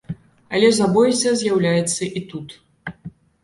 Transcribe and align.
Але 0.57 0.71
забойца 0.77 1.35
з'яўляецца 1.43 2.11
і 2.17 2.27
тут. 2.35 2.61